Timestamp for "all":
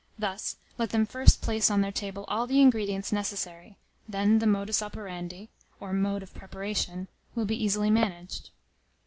2.27-2.47